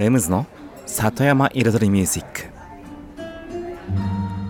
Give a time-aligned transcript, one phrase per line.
[0.00, 0.46] レムズの
[0.86, 2.46] 里山彩りミュージック。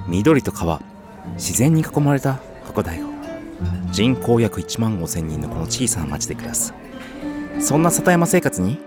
[0.06, 0.80] 緑と川
[1.34, 2.34] 自然に囲まれた
[2.64, 3.08] ここだよ。
[3.90, 6.72] 人口約1万5000人のこの小さな町で暮らす。
[7.58, 8.78] そんな里山生活に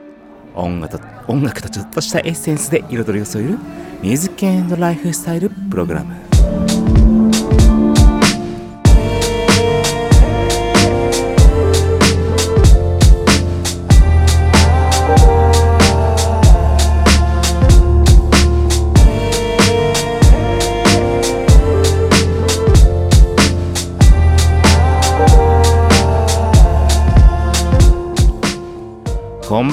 [0.56, 3.58] 音楽と音楽とちょっとしたエッセンスで彩りを添える
[4.02, 6.16] ミュージックライフスタイルプログラム。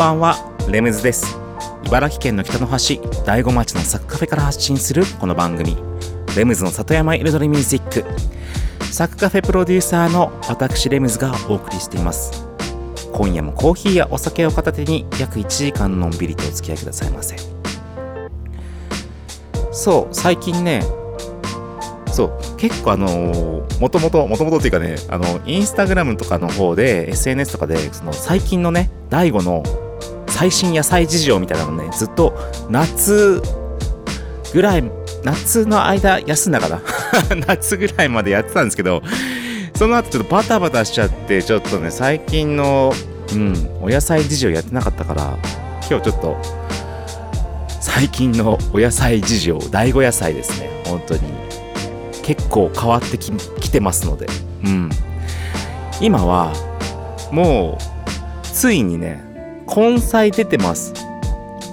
[0.00, 0.38] ばんは。
[0.70, 1.36] レムズです。
[1.84, 5.76] 茨城県の北の端大子町のサッカフェから発信するこの番組。
[6.34, 8.06] レムズの里山彩りミュージック。
[8.86, 12.48] サッカフェプロデューサーの私レムズがお送りしています。
[13.12, 17.36] 今夜もコーヒーやお酒を片手に約1時間のんびりとお付き合いくださいませ。
[19.70, 20.82] そう最近ね
[22.10, 29.62] そう結構あのー、もともともともとっていうかねあのインスタグラムとかの方で SNS とかでその最近のね DAIGO の
[30.40, 32.32] 最新野菜事情みたいなのねずっと
[32.70, 33.42] 夏
[34.54, 34.90] ぐらい
[35.22, 36.80] 夏の間休んだかな？
[37.46, 39.02] 夏ぐらいまでやってたんですけど
[39.76, 42.90] その後ちょっとバタバタしちゃってちょっとね最近の
[43.34, 45.36] うんお野菜事情やってなかったから
[45.90, 46.36] 今日ちょっと
[47.78, 50.70] 最近のお野菜事情第5野菜ですね。
[50.86, 51.20] 本当に
[52.22, 54.26] 結構変わってききてますので。
[54.64, 54.90] うん。
[56.00, 56.50] 今は
[57.30, 59.29] もうついにね
[59.74, 60.92] 根菜出てます。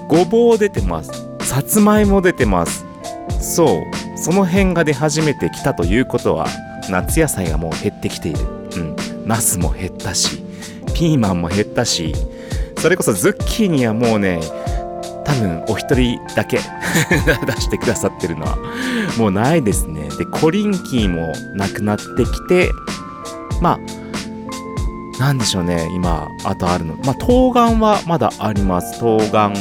[0.08, 1.10] ごぼう出てます。
[1.40, 2.86] さつまいも出てます。
[3.40, 6.46] そうその辺が出始めてきたということは
[6.90, 8.40] 夏野菜がもう減ってきている。
[8.76, 8.96] うん。
[9.28, 10.42] ナスも減ったし
[10.94, 12.14] ピーマンも減ったし
[12.78, 14.40] それこそズッキーニはもうね
[15.24, 16.58] 多分お一人だけ
[17.46, 18.56] 出してくださってるのは
[19.18, 20.08] もうないですね。
[20.16, 22.70] でコリンキーもなくなってきて
[23.60, 23.78] まあ
[25.18, 26.94] なんでしょうね、今、あとあるの。
[27.04, 29.00] まあ、冬瓜はまだあります。
[29.00, 29.52] 冬瓜、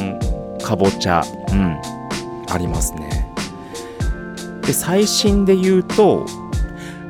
[0.63, 1.78] かぼちゃ、うん、
[2.50, 3.28] ありますね。
[4.62, 6.25] で、最新で言うと、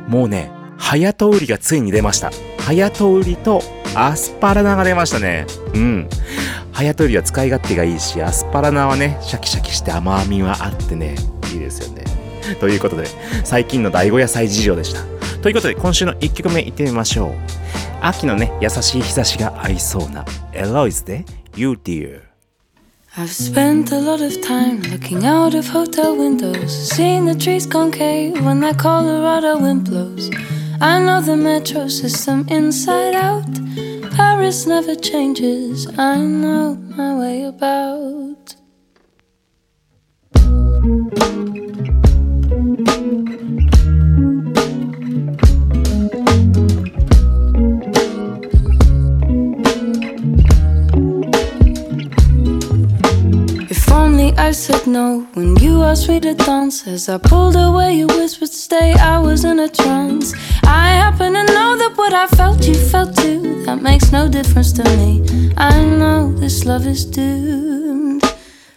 [0.08, 2.32] もうね、ハヤトウリがついに出ました。
[2.60, 3.62] ハヤトウリと
[3.96, 5.46] アスパラナが出ましたね。
[5.74, 6.10] うん。
[6.72, 11.16] ハヤトウリは使い勝手がいいし、アスパラナはね、シャキシャキして甘みはあってね、
[11.52, 12.04] いいですよね。
[12.62, 13.08] ということで、
[13.44, 15.02] 最近の第5野菜事情でした。
[15.42, 17.32] ということで、今週の1曲目いってみましょう。
[18.01, 21.25] 秋のね優しい日差しが合いそうなエロイズで
[21.57, 22.33] You Dear
[23.15, 28.43] I've spent a lot of time looking out of hotel windows, seeing the trees concave
[28.43, 30.31] when that Colorado wind blows.
[30.81, 33.45] I know the metro system inside out.
[34.17, 35.87] Paris never changes.
[35.99, 38.57] I know my way about.
[54.38, 56.88] I said no when you asked me to dance.
[56.88, 58.94] As I pulled away, you whispered, Stay.
[58.94, 60.34] I was in a trance.
[60.64, 63.64] I happen to know that what I felt, you felt too.
[63.66, 65.24] That makes no difference to me.
[65.58, 68.24] I know this love is doomed,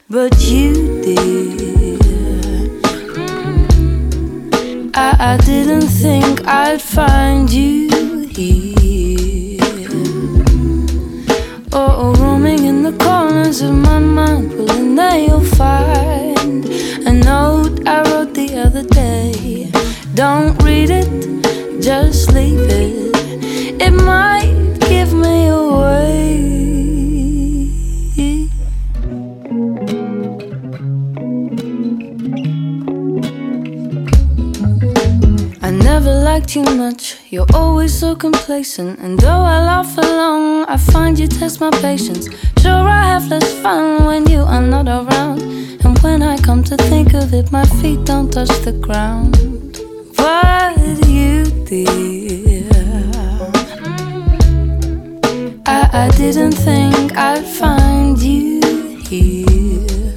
[0.08, 2.00] but you did.
[4.94, 9.60] I, I didn't think I'd find you here.
[11.72, 14.59] Oh, oh roaming in the corners of my mind.
[14.96, 16.64] There you'll find
[17.06, 19.70] a note I wrote the other day.
[20.14, 21.08] Don't read it,
[21.80, 23.80] just leave it.
[23.80, 26.10] It might give me away.
[35.62, 37.16] I never liked you much.
[37.30, 38.98] You're always so complacent.
[38.98, 42.28] And though I laugh along, I find you test my patience.
[42.62, 45.40] Sure, I have less fun when you are not around.
[45.84, 49.38] And when I come to think of it, my feet don't touch the ground.
[50.16, 50.76] But
[51.08, 52.68] you did.
[55.66, 58.60] I, I didn't think I'd find you
[59.08, 60.14] here.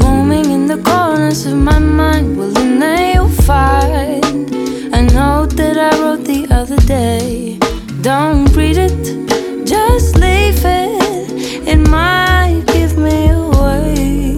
[0.00, 4.54] Roaming in the corners of my mind, well, in there you'll find
[4.94, 7.58] a note that I wrote the other day.
[8.00, 9.25] Don't read it,
[10.56, 11.76] just it.
[11.88, 14.36] Might give me away.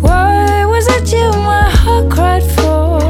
[0.00, 3.00] Why was it you my heart cried for?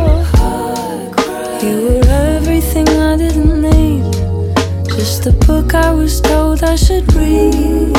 [1.65, 2.05] You were
[2.37, 4.05] everything I didn't need.
[4.85, 7.93] finish the book I was told I should read.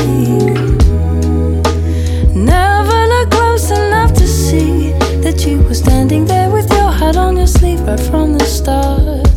[2.35, 4.91] Never look close enough to see
[5.23, 9.30] that you were standing there with your heart on your sleeve right from the start.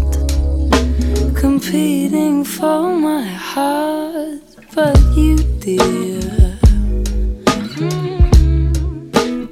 [1.44, 4.40] Competing for my heart,
[4.74, 6.56] but you, dear.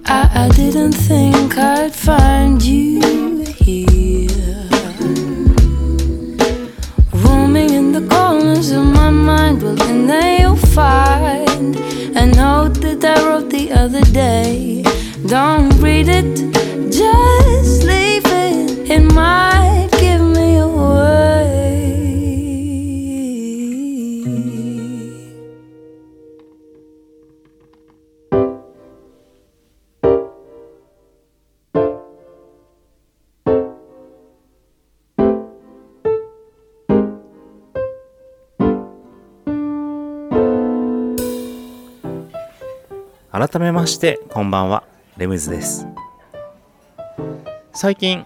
[0.06, 4.70] I, I didn't think I'd find you here.
[7.12, 11.76] Roaming in the corners of my mind, well, in there you'll find
[12.16, 14.82] a note that I wrote the other day.
[15.26, 16.36] Don't read it,
[16.90, 18.90] just leave it.
[18.90, 19.81] in might
[43.42, 44.84] 改めましてこんばんは。
[45.16, 45.84] レムズです。
[47.72, 48.24] 最近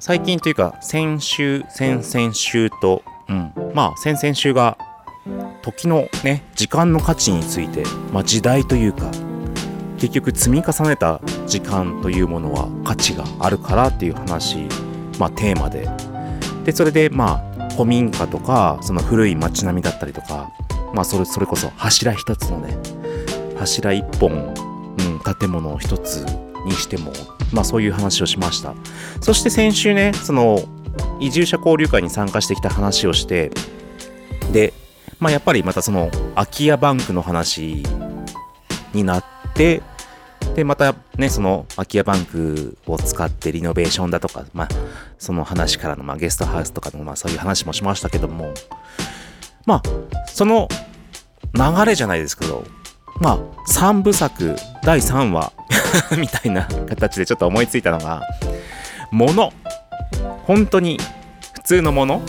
[0.00, 3.52] 最近というか先週先々週とうん。
[3.74, 4.76] まあ先々週が
[5.62, 9.12] 時のね時間の価値についてまあ時代というか
[9.98, 14.66] 結局積み重ねた時間というものは価値があるからっていう話
[15.20, 15.88] まあテーマで。
[16.64, 20.50] でそれでまあ古民家とかその古い街並みだったりとか
[20.92, 22.95] まあそれそれこそ柱一つのね
[23.58, 26.24] 柱一本、うん、建物を一つ
[26.64, 27.12] にしても、
[27.52, 28.74] まあそういう話をしました。
[29.20, 30.62] そして先週ね、その
[31.20, 33.50] 移住者交流会に参加してきた話をして、
[34.52, 34.72] で、
[35.18, 37.82] まあやっぱりまたその空き家バンクの話
[38.92, 39.24] になっ
[39.54, 39.82] て、
[40.54, 44.68] で、またね、その空き家バンクを使ってリノベーションだとか、まあ
[45.18, 48.52] その話からの、まあ、ゲストハウスとかの、まあそういう話もしましたけども、
[49.64, 49.82] まあ
[50.26, 50.68] その
[51.54, 52.64] 流れじゃないですけど、
[53.20, 55.52] まあ、3部作第3話
[56.18, 58.22] みたいな形でちょっと思いついたのが、
[59.10, 59.52] もの。
[60.44, 61.00] 本当に
[61.54, 62.22] 普通のもの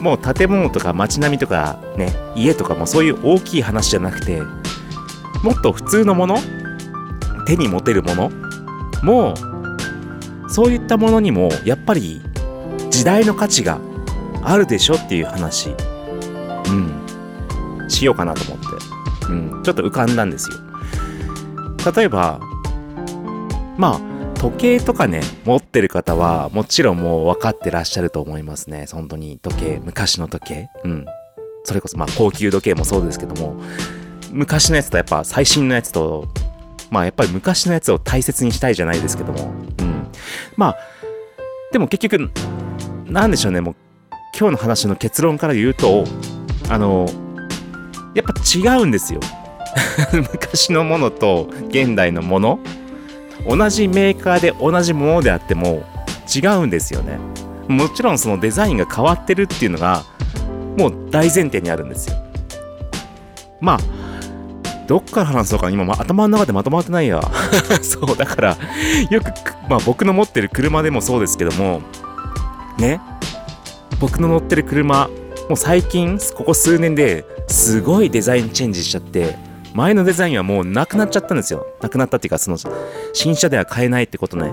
[0.00, 4.40] もう建物とか街並みとかね、家とかもそういう大きい話じゃなくて、
[5.42, 6.38] もっと普通のもの
[7.46, 8.30] 手に持てるもの
[9.02, 12.22] もう、そういったものにもやっぱり
[12.90, 13.80] 時代の価値が
[14.42, 15.74] あるでしょっていう話、
[16.68, 18.65] うん、しようかなと思って。
[19.28, 20.56] うん、ちょっと浮かんだんですよ。
[21.94, 22.40] 例えば、
[23.76, 28.86] まあ、時計とかね、持ってる方は、もちろんもう分かってらっしゃると思いますね。
[28.90, 30.68] 本当に時計、昔の時計。
[30.84, 31.06] うん。
[31.64, 33.60] それこそ、まあ、高級時計もそうですけども、
[34.32, 36.28] 昔のやつとやっぱ最新のやつと、
[36.90, 39.50] まあ、やっぱり昔のやつを大切にしたいじゃないですけども、
[39.80, 40.06] うん。
[40.56, 40.76] まあ、
[41.72, 42.30] でも結局、
[43.06, 43.74] なんでしょうね、もう、
[44.38, 46.04] 今日の話の結論から言うと、
[46.68, 47.08] あの、
[48.16, 49.20] やっぱ違うんですよ。
[50.32, 52.58] 昔のものと現代のもの。
[53.46, 55.84] 同じメーカーで同じものであっても
[56.34, 57.18] 違うんですよね。
[57.68, 60.02] もちろんそのデザインが変わってるっていうのが
[60.78, 62.16] もう大前提にあるんですよ。
[63.60, 63.78] まあ
[64.86, 67.20] どっから話そうか今、ま、頭の中でまとまってないや。
[67.82, 68.56] そうだから
[69.10, 69.26] よく、
[69.68, 71.82] まあ、僕の持ってる車でもそうですけども。
[72.78, 73.00] ね。
[74.00, 75.10] 僕の乗ってる車
[75.48, 79.36] もう最近ここ数年ですごいデザインチェンジしちゃって
[79.74, 81.66] 前のデザインはもうなくなっちゃったんですよ。
[81.80, 82.56] なくなったっていうかその
[83.12, 84.52] 新車では買えないってことね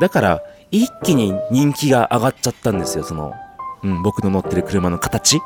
[0.00, 3.34] だから一気に人気が上がっちゃったんですよその、
[3.82, 5.40] うん、僕の乗ってる車の形。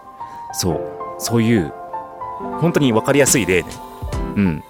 [0.52, 0.80] そう。
[1.18, 1.72] そういう
[2.60, 3.68] 本当に分かりやすい例ね。
[4.36, 4.62] うん。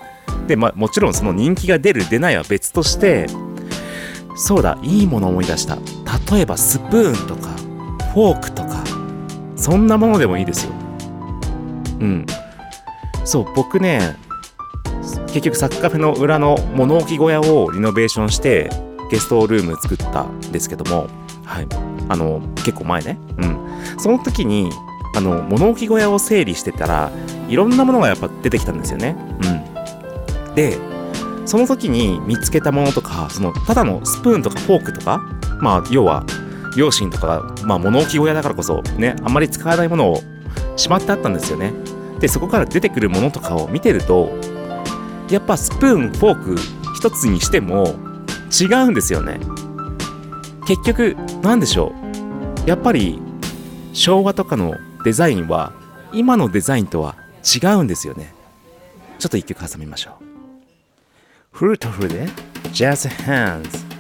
[0.47, 3.27] でまあもちろんその人気が出る出ないは別として
[4.37, 5.77] そうだいいもの思い出した。
[6.33, 7.49] 例えばスプーンとか
[8.13, 8.84] フォークとか
[9.57, 10.73] そんなものでもいいですよ
[12.01, 12.27] うん。
[13.25, 14.17] そう、僕ね、
[15.29, 18.71] 結局サッカフェの裏の物置小屋をリノベーションして、
[19.11, 21.09] ゲストルーム作ったんですけども、
[21.45, 21.67] はい。
[22.09, 23.19] あの、結構前ね。
[23.39, 23.59] うん。
[23.99, 24.71] その時に、
[25.15, 27.11] あの、物置小屋を整理してたら、
[27.49, 29.17] いろんなものがやっぱ出てきたんですよね。
[30.49, 30.55] うん。
[30.55, 30.79] で、
[31.47, 35.23] その時に見つけたものとか、その、ただのスプーンとかフォークとか、
[35.61, 36.25] まあ、要は、
[36.77, 40.23] 両親とかが、まあ、物置小屋だからこそ、ね、あんまり使わないものを
[40.77, 41.73] しまってあったんですよね。
[42.21, 44.31] でそこから出てくるものとかを見てると
[45.31, 46.57] やっぱスプーンフォーク
[46.97, 47.97] 一つにしても
[48.51, 49.41] 違うんですよね。
[50.67, 51.93] 結局なんでしょ
[52.67, 52.69] う。
[52.69, 53.21] やっぱり
[53.93, 55.73] 昭和とかのデザインは
[56.13, 58.35] 今のデザインとは違うんですよね。
[59.19, 60.25] ちょっと一曲挟みましょう。
[61.53, 62.27] フルートフルで
[62.73, 63.63] Jazz Hands「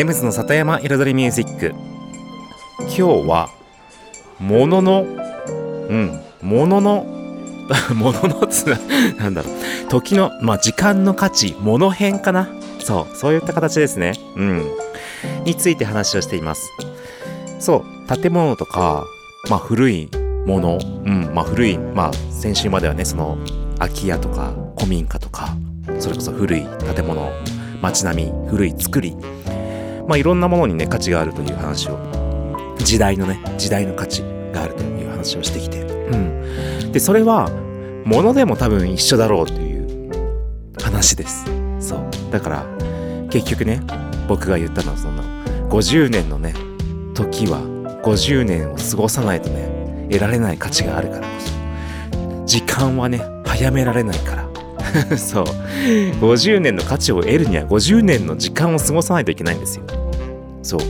[0.00, 1.74] レムズの里山彩りミュージック。
[2.84, 3.50] 今日は
[4.38, 7.04] もののうんものの
[7.94, 8.64] もののつ
[9.18, 9.52] なんだろう。
[9.90, 12.48] 時のまあ時間の価値もの変かな。
[12.78, 14.14] そうそういった形ですね。
[14.36, 14.70] うん。
[15.44, 16.70] について話をしています。
[17.58, 19.04] そう建物とか
[19.50, 20.08] まあ古い
[20.46, 20.78] もの。
[21.04, 23.36] うんまあ古いまあ先週まではねその
[23.78, 25.54] 空き家とか古民家とか
[25.98, 26.66] それこそ古い
[26.96, 27.30] 建物。
[27.82, 29.16] 街並み古い作り。
[30.10, 31.96] まあ、いろんなものにね価値があるという話を。
[32.78, 37.48] 時代のね時代の価値があるという話をしてきて、うん、でそれは
[38.04, 40.10] 物でも多分一緒だろうという
[40.82, 41.44] 話です。
[41.78, 42.32] そう。
[42.32, 42.66] だから
[43.30, 43.82] 結局ね
[44.26, 45.22] 僕が言ったのはその
[45.68, 46.54] 50年のね
[47.14, 47.60] 時は
[48.02, 52.46] 50年を過ごさないとね得られない価値があるからこそ。
[52.46, 54.50] 時間はね早められないから。
[55.16, 55.44] そう。
[55.44, 59.99] 50年の価値を得るには50年の時間を過ごさないといけないんですよ
[60.62, 60.80] そう。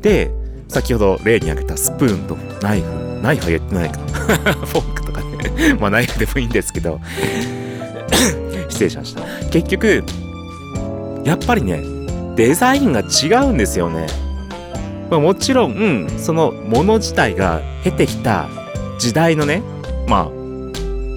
[0.00, 0.30] で
[0.68, 3.20] 先ほど例に挙げたスプーンとナイフ。
[3.22, 3.98] ナイフは言ってないか。
[4.66, 5.74] フォークとかね。
[5.80, 7.00] まあナイフでもいいんですけど。
[8.68, 9.22] 失礼しました。
[9.50, 10.02] 結局
[11.24, 11.82] やっぱりね
[12.36, 14.06] デザインが違うんですよね、
[15.10, 18.48] まあ、もちろん、そのもの自体が経てきた
[18.98, 19.62] 時代のね
[20.08, 20.30] まあ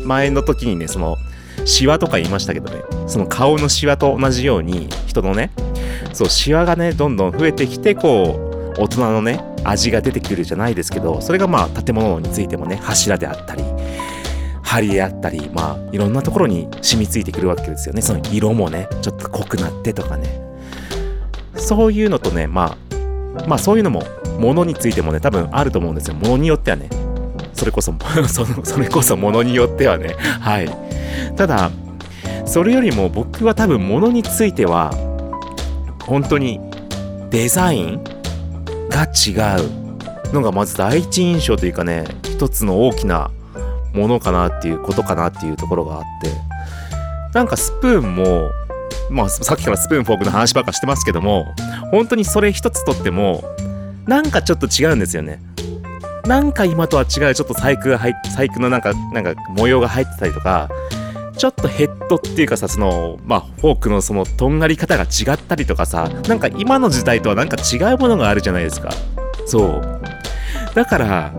[0.06, 1.18] 前の時にねその
[1.66, 2.82] シワとか言いましたけどね。
[3.08, 5.52] その顔のシワと同じように人のね
[6.14, 13.64] そうシワがねどんどん増えてきてこう大人のね味が出てくるじゃないですけどそれがまあ建物についてもね柱であったり
[14.64, 18.02] 梁であったりまあいろんなところに染みついてくるわけですよね。
[18.02, 20.42] その色もねちょっと濃くなってとかね。
[21.56, 22.78] そういうのとねま
[23.38, 24.04] あまあそういうのも
[24.40, 26.16] ものについてもね多分あると思うんですよ。
[26.16, 26.90] ものによってはね
[27.56, 27.94] それこそ
[28.28, 30.16] そそれこそものによってはね。
[30.40, 30.70] はい。
[31.36, 31.72] ただ
[32.46, 34.94] それよりも僕は多分ものについては
[36.04, 36.60] 本当に
[37.30, 38.04] デザイン
[38.90, 39.60] が違
[40.30, 43.32] うのがまず第一印象というかね一つの大きな
[43.94, 46.56] ものかなっていうことかなっていうところがあって。
[47.36, 48.50] なんかスプーンも
[49.10, 51.54] まあさっきからスプーンフォークの話ばっかしてますけども
[51.92, 53.44] 本当にそれ一つとっても
[54.06, 55.42] なんかちょっと違うんですよね。
[56.28, 60.70] なんか今とは違うちょっと細工が入っ細工のなんかなんか模様が入ってたりとか
[61.38, 68.90] ちょっとヘッドっていうかさそのまあフォークのそのとんがり方が違ったりとかさなんか今の時代とはなんか違うものがあるじゃないですか。
[69.46, 70.02] そう。
[70.74, 71.34] だから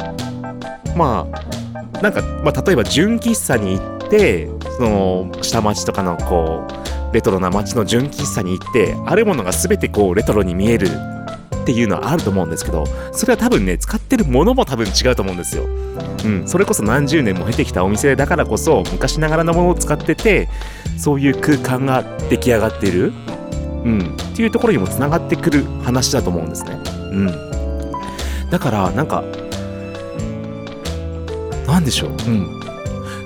[0.96, 6.66] まあなんか、まあ、例えば純喫茶に行ってその下町とかのこ
[7.10, 10.88] うレトロな街の純喫茶に行ってあるものが全てこうレトロに見える
[11.66, 15.64] っていうのはあると思うんですけどそれは多分ね使ってるものも多分違うと思うんですよ。
[15.64, 20.48] うん、それこそ何十年も経てきたお店だからこそ昔ながらのものを使ってて
[20.96, 23.12] そういう空間が出来上がっている、
[23.84, 26.78] うん、っていうところにもつながってくる話だと思うんですね。
[27.10, 29.24] うん、だからなんか
[31.66, 32.55] なんでしょう、うん、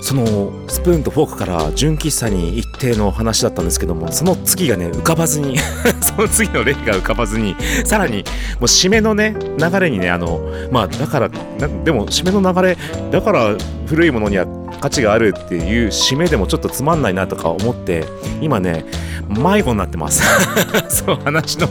[0.00, 0.24] その
[0.68, 5.58] スプーンとフォークから純喫茶に一定の話だったんですけどもその次がね浮かばずに
[6.00, 7.54] その次の例が浮かばずに
[7.84, 8.22] さらにも
[8.62, 10.40] う締めのね流れにねあの
[10.70, 12.76] まあだからでも締めの流れ
[13.10, 14.46] だから古いものには
[14.80, 18.04] 価値があるっていう締めでもちょっとつまんないなとか思って
[18.40, 18.86] 今ね
[19.28, 20.22] 迷子になってます。
[20.88, 21.68] そう話の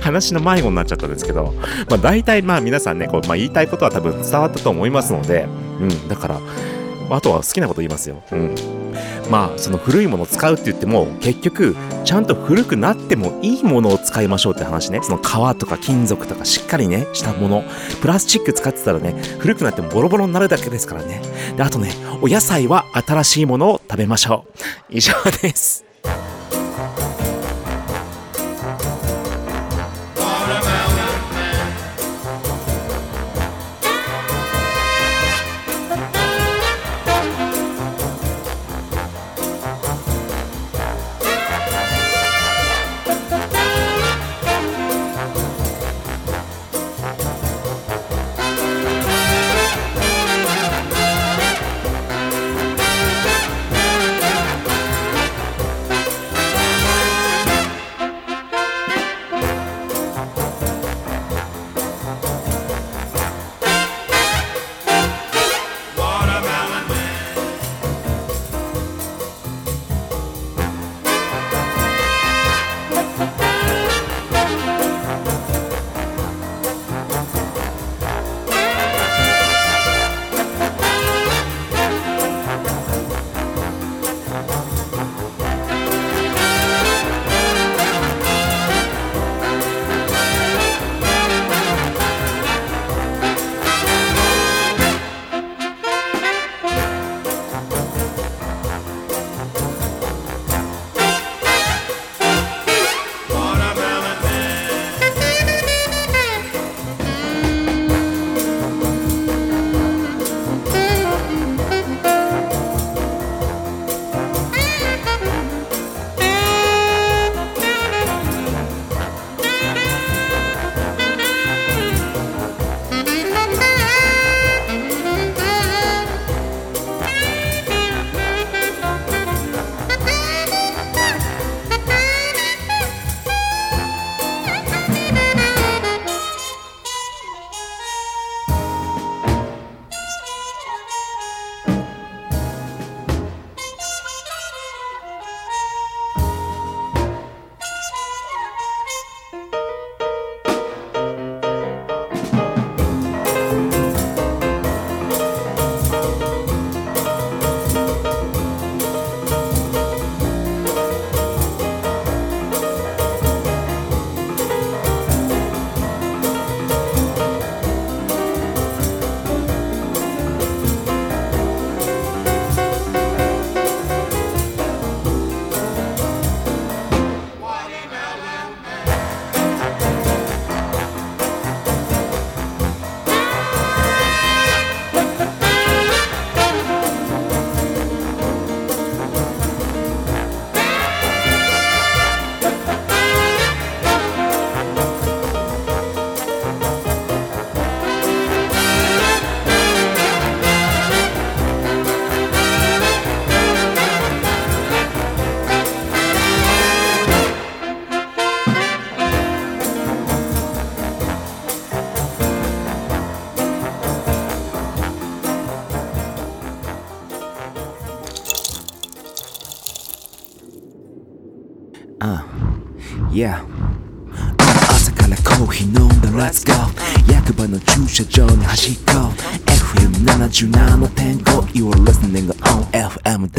[0.00, 1.54] 話の迷子になっちゃったんですけど
[1.88, 5.46] まあ大体まあ皆さんねこう、まあ、言いたいことは多分伝わったと思いますので
[5.80, 6.40] うんだから
[7.10, 8.22] あとは好きなこと言いますよ。
[8.32, 8.54] うん。
[9.30, 15.00] まあ、その古いものを使うって言っても、結局、ちゃんと古くなってもいいものを使いましょうって話ね。
[15.02, 17.64] その革とか金属とかしっかりね、したもの。
[18.00, 21.20] プラスチック使ってたらね、古くなってもボロボロになるだけですからね。
[21.56, 21.90] で、あとね、
[22.20, 24.58] お野菜は新しいものを食べましょう。
[24.90, 25.12] 以上
[25.42, 25.83] です。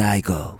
[0.05, 0.59] 大悟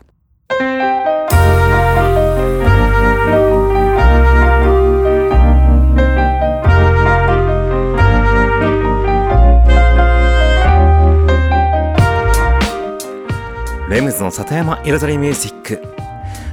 [13.88, 15.84] レムズの里山彩りミュージック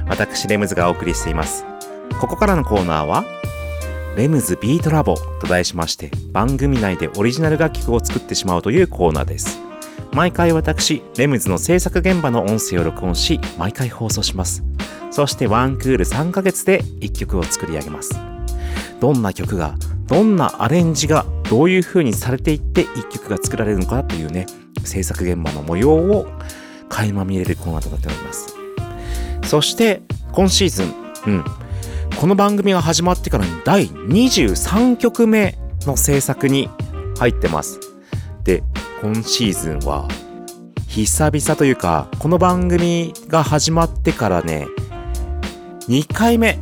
[0.07, 1.65] 私レムズがお送りしています
[2.21, 3.25] ここからのコーナーは
[4.15, 9.72] レムズビートラボと題しまして番組内でオリジナル楽曲を作ってしまうというコーナーです。
[10.13, 14.63] 毎回私レムズの制作現場の音声を録音し毎回放送します。
[15.09, 18.13] そしてワンクール3ヶ月で1曲を作り上げます。
[18.99, 24.45] どんな曲がどんなアレンジがどういう風にされていって1曲が作られるのかというね
[24.83, 26.27] 制作現場の模様を
[26.89, 28.55] 垣間見れるコーナーとなっております。
[29.45, 30.93] そして今シーズン、
[31.25, 31.43] うん、
[32.19, 36.69] この番組が始まってからに第23曲目の制作に
[37.17, 37.79] 入ってます。
[38.43, 38.63] で
[39.03, 40.07] 今シーズンは
[40.87, 44.65] 久々というかこの番組が始まってからね
[45.89, 46.57] 2回目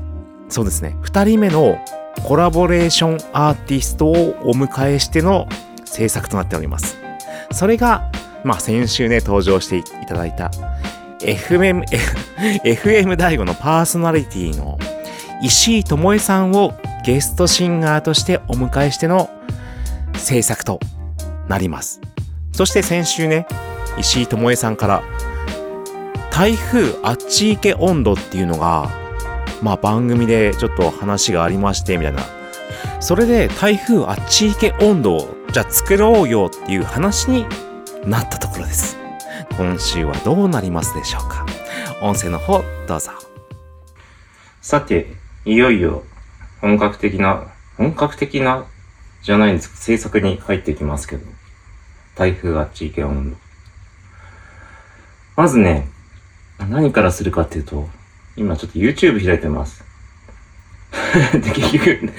[0.50, 1.78] そうですね2人目の
[2.26, 5.48] コラボレーションアーティストをお迎えしての
[5.86, 6.98] 制作となっております
[7.52, 8.12] それが
[8.44, 10.50] まあ先週ね登場していただいた
[11.20, 11.86] FM、
[12.64, 14.80] FM 大悟のパーソナリティの
[15.44, 16.74] 石井智恵さんを
[17.06, 19.30] ゲストシンガーとしてお迎えしての
[20.16, 20.80] 制作と
[21.48, 22.02] なります。
[22.52, 23.48] そして先週ね、
[23.98, 25.04] 石井智恵さんから
[26.32, 28.90] 台風あっち行け温度っていうのが、
[29.62, 32.24] まあ番組でちょっと話がありましてみたいな。
[33.00, 37.46] それで台風あっち行け温度をじゃあ作ろうよっていう話に
[38.06, 38.98] なったところです。
[39.58, 41.46] 今週はどうなりますでしょうか
[42.02, 43.12] 音声の方どうぞ。
[44.62, 45.08] さて、
[45.46, 46.04] いよいよ
[46.62, 48.66] 本格的な、本格的な
[49.24, 51.41] じゃないんですか制作に入ってきますけど。
[52.16, 53.38] 台風あっち行け温度。
[55.36, 55.88] まずね、
[56.70, 57.90] 何からするかっていうと、
[58.36, 59.84] 今ちょっと YouTube 開いてます。
[61.34, 62.10] で、結局、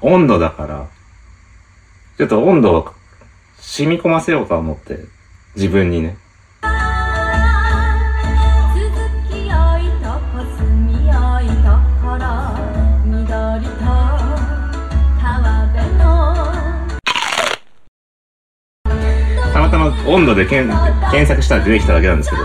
[0.00, 0.88] 温度だから、
[2.16, 2.92] ちょっと温度を
[3.58, 4.98] 染み込ませようと思って、
[5.56, 6.16] 自分にね。
[19.68, 20.68] またま温度でけん
[21.10, 22.42] 検索したら出てきただけなんですけど、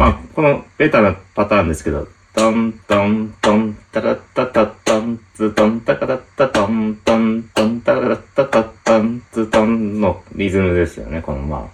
[0.00, 11.22] まあ、このベタなパターンですけど、トントントンタラッタタトンツトンタカタッタトントントンタカタッタタトンツトンのリズムですよね。
[11.22, 11.70] このま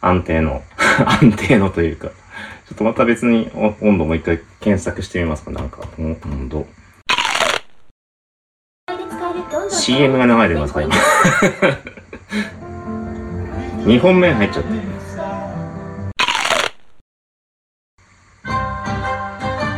[0.00, 0.64] あ、安定の、
[1.06, 2.10] 安定のというか。
[2.68, 5.50] ちょっとまた別にお温度もう一回検索してみますか。
[5.50, 6.58] なんか、お温度。
[6.58, 6.66] に
[9.70, 10.94] CM が流れてますか、今。
[13.84, 14.68] 2本目入っちゃって。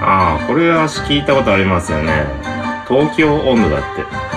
[0.09, 2.25] ああ、これは聞いたことありますよね。
[2.87, 4.36] 東京温度だって。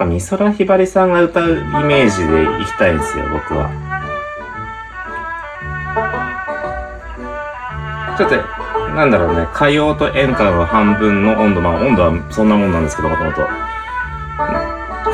[0.00, 3.68] ぱ美空ひばりさんが歌うイメージで行きたいんですよ、僕は。
[8.16, 8.36] ちょっと、
[8.96, 13.46] なんだろうね、歌謡と演歌の半分の温度、まあ温度はそんなもんなんですけど、もともと。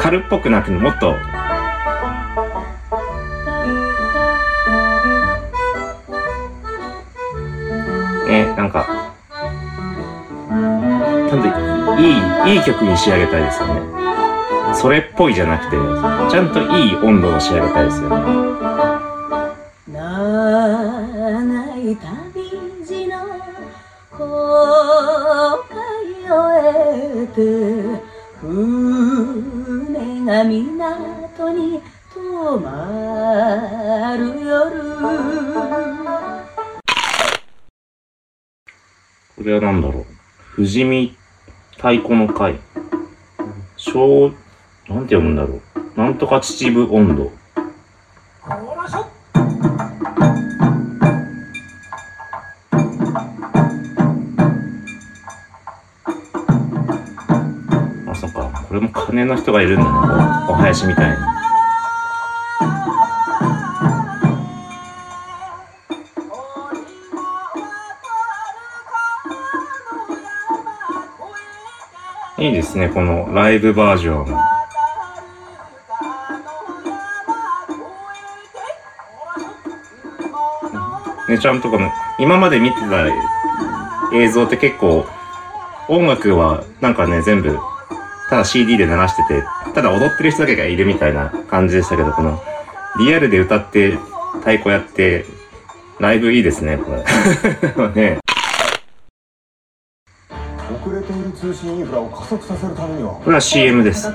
[0.00, 1.14] 軽っぽくなくもっと、
[8.28, 8.86] ね、なんか、
[10.48, 14.05] ちゃんといい、いい曲に仕上げたいですよね。
[14.86, 15.70] それっぽいじゃなくて、
[16.30, 18.14] ちゃんといい温度を仕上げたいですよね。
[19.88, 19.98] 長
[21.76, 22.50] い旅
[22.84, 23.18] 路の
[24.12, 25.82] 航海
[26.30, 26.62] を終
[27.20, 27.40] えて
[28.40, 31.82] 船が港に
[32.14, 34.54] 止まる夜
[39.34, 40.06] これは何だろう。
[40.54, 41.16] 富士見
[41.72, 42.60] 太鼓の会。
[43.76, 44.32] 小、
[45.06, 45.60] なんて読むんだろ
[45.96, 46.00] う。
[46.00, 47.30] なんとか秩父温度。
[58.08, 58.64] あ、そっか。
[58.66, 59.90] これも金の人がいるんだね。
[60.48, 61.16] おお囃子みたいに。
[72.38, 74.55] いいですね、このライブバージョン。
[81.36, 83.06] ねちゃんとこの、今まで見てた
[84.14, 85.06] 映像って結構、
[85.88, 87.58] 音楽はなんかね、全部、
[88.28, 89.44] ただ CD で流してて、
[89.74, 92.42] ただ踊ってる人だけがいるみたいな感じでしたけど、この、
[92.98, 93.98] リアルで歌って、
[94.40, 95.26] 太鼓やって、
[96.00, 97.04] ライブいいですね、これ。
[97.94, 98.18] ね
[100.68, 104.12] 遅れている通信インフラを加速させるためにはこれは CM です。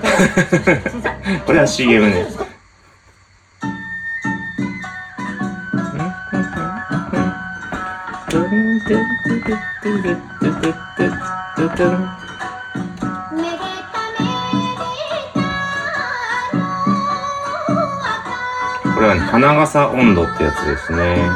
[1.45, 2.39] これは CM です。
[18.93, 21.29] これはね、花笠温度ってやつですね。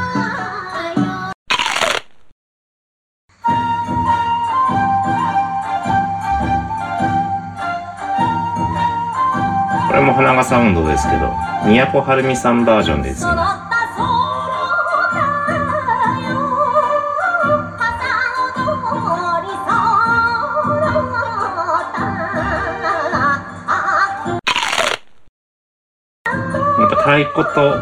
[9.87, 11.31] これも花笠温度ですけど、
[11.65, 13.64] 宮古晴美さんバージョンですね。
[27.25, 27.81] 太鼓と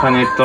[0.00, 0.44] 鐘と、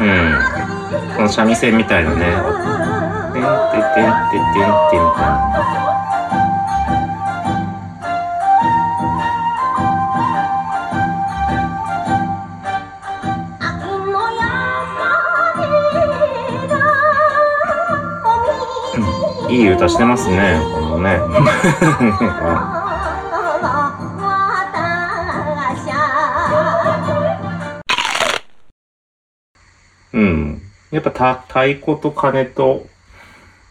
[0.00, 2.42] うん、この三味線みたいなね、てんてん
[3.34, 5.63] てんてんてんみたいな。
[19.54, 21.16] いい歌してますね、このね。
[30.12, 30.60] うん。
[30.90, 32.84] やっぱ太鼓と鐘と、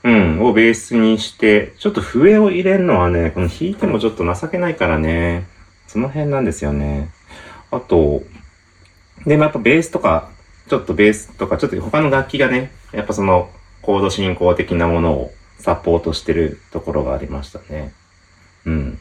[0.04, 5.46] うん、をベースにして、ちょっと笛を入れるのはね、この弾いてもちょっと情けないからね。
[5.88, 7.10] その辺なんですよね。
[7.72, 8.24] あと、
[9.26, 10.30] でもやっぱベースとか、
[10.70, 13.50] ちょっとベースとか、ちょっと他の楽器がね、やっぱその
[13.82, 17.94] コード進行的なものをサポートしてるところがありましたね。
[18.66, 19.00] うん。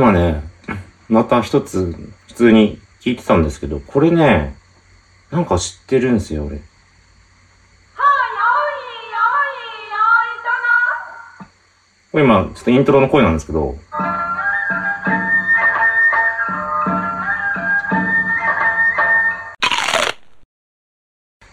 [0.00, 0.42] 今ね、
[1.10, 1.94] また一つ
[2.28, 4.56] 普通に聞いてたんですけど、これね、
[5.30, 6.56] なんか知ってるんですよ、俺。
[6.56, 6.62] こ
[12.16, 13.76] れ今、ちょっとイントロの声なんですけど、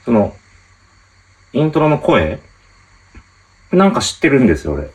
[0.06, 0.34] その、
[1.52, 2.40] イントロの声？
[3.74, 4.90] なんか知ってるんですよ、俺。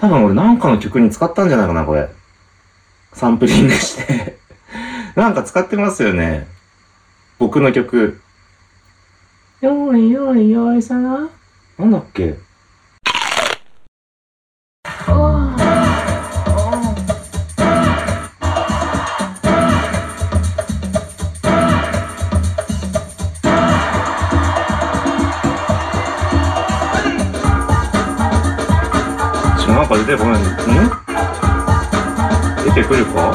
[0.00, 2.08] 多分俺なんかの曲に使ったんじゃないかな、これ。
[3.12, 4.38] サンプリングして。
[5.16, 6.46] なんか使ってますよね。
[7.38, 8.20] 僕の曲。
[9.60, 11.28] よいよいよいさな。
[11.78, 12.36] なんだっけ？
[30.00, 30.06] ちょなん？
[30.06, 30.42] か出てこない。
[30.42, 30.44] ん
[32.64, 33.34] 出てくるか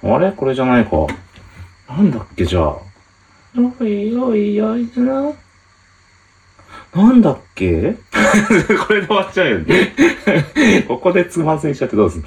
[0.00, 0.32] あれ？
[0.32, 1.06] これじゃないか？
[1.88, 2.76] なんだっけ、じゃあ。
[3.56, 5.32] おいおいおいな。
[6.98, 7.94] なんだっけ？
[8.86, 9.94] これで終わっちゃうよね。
[10.88, 12.24] ここでつまずいちゃってどうすん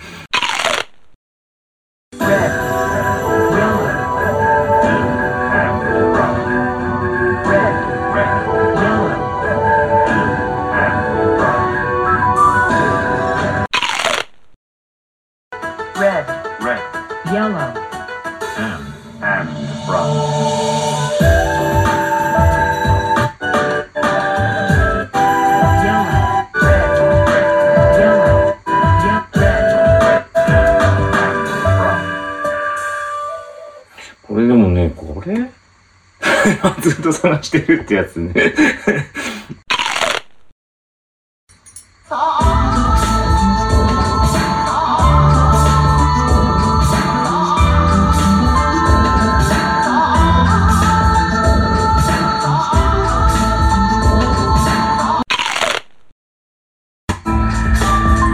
[37.41, 38.53] してるってやつね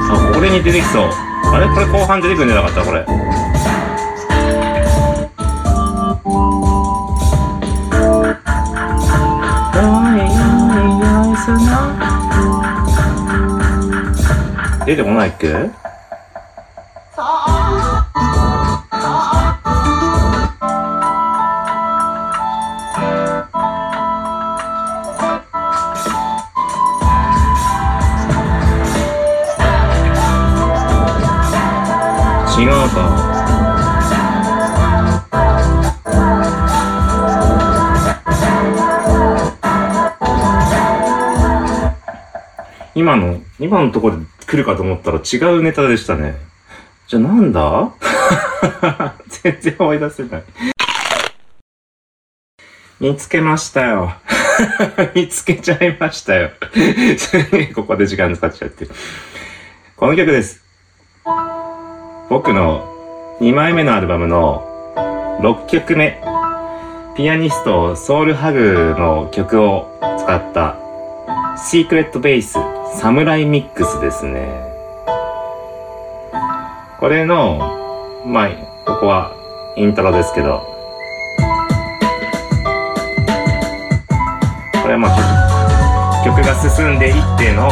[0.09, 1.09] あ、こに出てきそう。
[1.53, 1.67] あれ？
[1.67, 2.83] これ後半出てくんじゃなかった？
[2.83, 3.05] これ。
[14.87, 15.47] 出てこないっけ？
[15.47, 15.57] 違う
[32.89, 33.27] か。
[42.95, 46.37] 今の、今のところで来るかと思ったら違うネタでしたね。
[47.07, 47.91] じゃあなんだ？
[49.43, 50.43] 全然思い出せない。
[52.99, 54.13] 見つけましたよ。
[55.13, 56.49] 見つけちゃいましたよ。
[57.75, 58.87] ここで時間使っちゃって。
[59.95, 60.63] この曲です。
[62.29, 62.91] 僕の
[63.41, 64.65] 2枚目のアルバムの
[65.41, 66.21] 6曲目。
[67.15, 70.77] ピアニストソウルハグの曲を使った
[71.59, 72.59] シークレットベース
[72.99, 74.47] サムライミックスですね。
[76.99, 78.49] これの、まあ、
[78.85, 79.33] ここは
[79.75, 80.59] イントロですけど、
[84.81, 87.67] これはまあ曲曲が進んでいっての、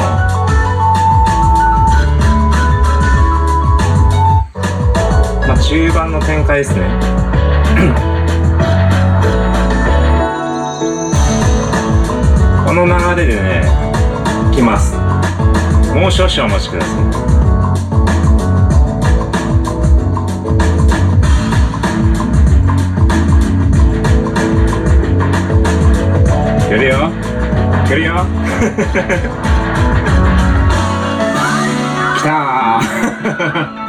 [5.47, 7.34] まあ中盤の展開ですね。
[12.75, 13.63] の流れでね、
[14.53, 14.97] 来ます。
[15.95, 17.35] もう少々お待ちください。
[26.67, 27.09] 来るよ
[27.87, 28.25] 来るよ
[32.17, 33.84] 来た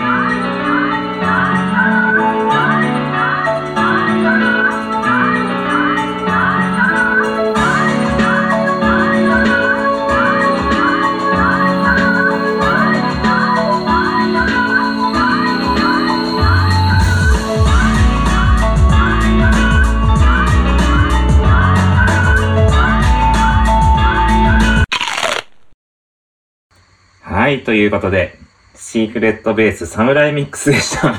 [27.46, 28.40] はい、ということで、
[28.74, 31.12] シークレットベースサムライミックスでした。
[31.14, 31.18] も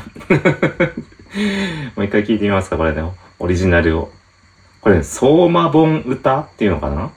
[2.00, 3.02] う一回聞いてみますか、これね。
[3.40, 4.12] オリジナルを。
[4.82, 7.12] これ、相馬本歌っていうのかな？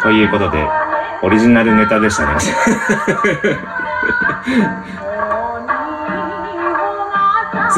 [0.00, 0.87] ということで、
[1.20, 2.40] オリジナルネタでしたね。
[2.40, 2.46] す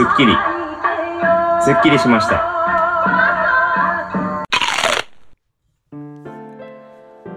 [0.02, 0.34] っきり、
[1.62, 2.36] すっきりしました。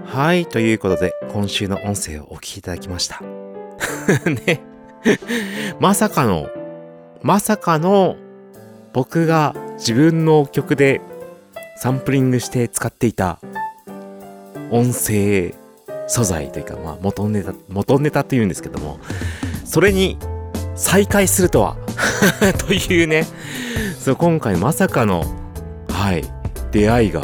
[0.05, 3.21] はい、ということで、今週の音声をお聞きいただきました。
[4.45, 4.61] ね。
[5.79, 6.49] まさかの、
[7.21, 8.17] まさかの、
[8.91, 11.01] 僕が自分の曲で
[11.77, 13.39] サンプリングして使っていた
[14.69, 15.55] 音声
[16.07, 18.99] 素材というか、まあ、元ネタ、元ネタって言うんですけども、
[19.65, 20.17] それに
[20.75, 21.77] 再会するとは、
[22.65, 23.25] というね、
[23.99, 25.25] そう、今回まさかの、
[25.89, 26.23] はい、
[26.71, 27.21] 出会いが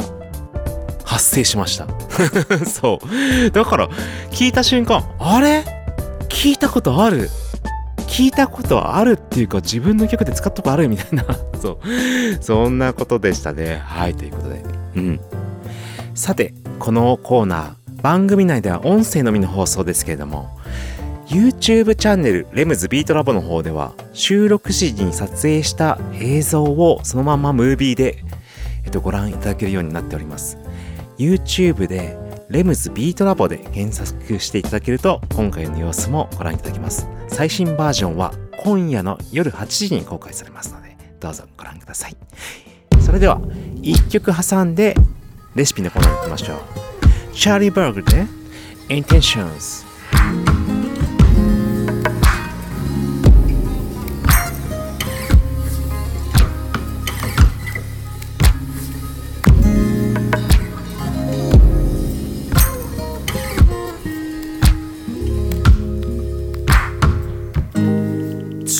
[1.04, 1.86] 発生しました。
[2.64, 3.50] そう。
[3.50, 3.88] だから、
[4.30, 5.64] 聞いた瞬間、あれ？
[6.28, 7.28] 聞いたことある？
[8.10, 11.24] 聞いたことあるっていうか自分の曲で使ったことあるみたいな。
[11.62, 11.78] そう。
[12.40, 13.80] そんなことでしたね。
[13.84, 14.62] はいということで。
[14.96, 15.20] うん。
[16.14, 20.56] さてこのコーナー番組内では音声のみの放送ですけれども
[21.26, 28.24] YouTube チャンネルレムズビートラボの方では収録時に撮影した映像をそのままムービーで、
[28.84, 30.58] えっと、ご覧いただけるようになっております。
[31.18, 37.06] YouTube でレムズビートラボで検索していただけると今回の様子もご覧いただけます。
[37.28, 38.34] 最新バージョンは
[38.64, 42.16] 今夜の夜8時に公開されますのでどうぞご覧ください。
[43.00, 43.40] それでは
[43.82, 44.96] 1曲挟んで
[45.54, 46.89] レシピのコーナーに行きましょう。
[47.40, 48.26] Charlie Berg で eh?
[48.90, 49.86] Intentions.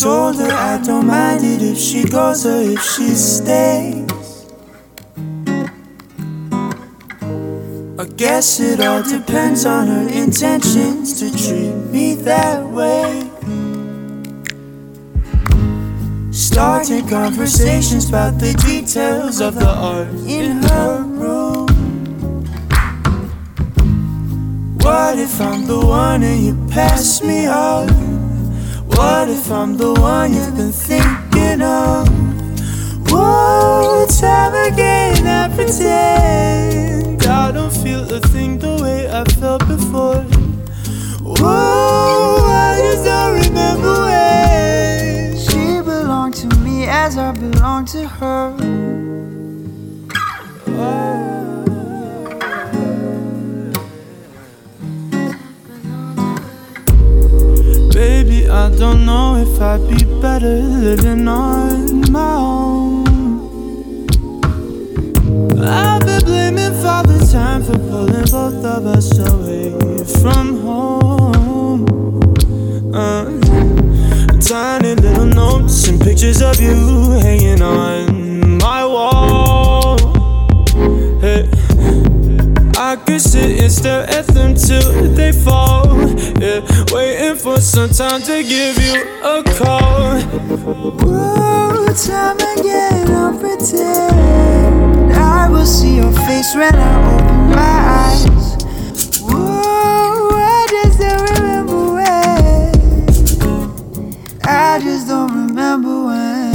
[0.02, 4.09] Told her I don't mind it if she goes or if she stays.
[8.20, 13.18] Guess it all depends on her intentions to treat me that way.
[16.30, 21.66] Starting conversations about the details of the art in her room.
[24.82, 27.88] What if I'm the one and you pass me up?
[28.98, 32.06] What if I'm the one you've been thinking of?
[33.10, 36.99] Whoa, time again I pretend
[37.50, 40.22] I don't feel a thing the way I felt before.
[41.20, 48.52] Whoa, I just don't remember when she belonged to me as I belonged to her.
[57.92, 62.99] Baby, I don't know if I'd be better living on my own.
[65.62, 69.70] I've been blaming Father Time for pulling both of us away
[70.20, 71.84] from home.
[72.94, 73.24] Uh,
[74.40, 79.98] tiny little notes and pictures of you hanging on my wall.
[81.20, 81.48] Hey.
[82.76, 85.86] I could sit and stare at them till they fall.
[86.40, 86.60] Yeah,
[86.92, 90.20] waiting for some time to give you a call.
[90.98, 98.24] Whoa, time again, I'll pretend I will see your face when I open my eyes.
[99.20, 102.72] Whoa, I just don't remember when.
[104.44, 106.49] I just don't remember when.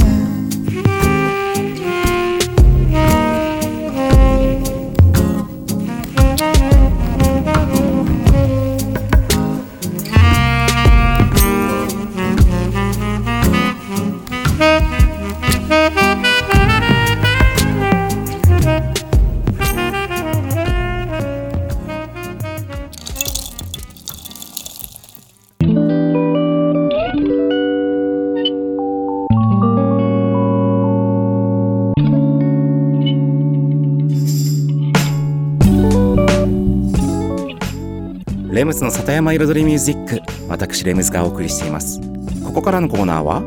[38.66, 42.00] レムズの里山彩りミュージック私レムズがお送りしています。
[42.44, 43.40] ここからのコーナーは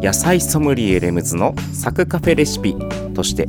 [0.00, 2.76] 野菜ソムリエレムズのサクカフェレシピ
[3.12, 3.48] として